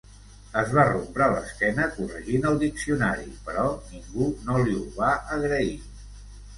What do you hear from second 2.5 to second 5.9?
el diccionari, però ningú no li ho va agrair.